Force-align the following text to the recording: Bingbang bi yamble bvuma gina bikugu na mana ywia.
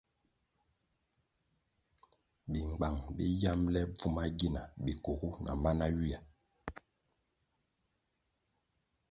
Bingbang 2.51 2.97
bi 3.15 3.25
yamble 3.41 3.81
bvuma 3.93 4.23
gina 4.37 4.61
bikugu 4.83 5.29
na 5.43 5.51
mana 5.63 5.85
ywia. 5.95 6.19